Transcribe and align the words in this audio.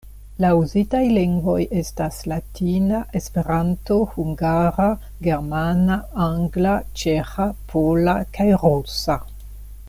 La 0.43 0.49
uzitaj 0.59 1.01
lingvoj 1.17 1.57
estas: 1.81 2.21
latina, 2.31 3.01
Esperanto, 3.19 3.99
hungara, 4.15 4.87
germana, 5.29 5.99
angla, 6.29 6.73
ĉeĥa, 7.03 7.47
pola 7.75 8.17
kaj 8.39 8.51
rusa. 8.67 9.21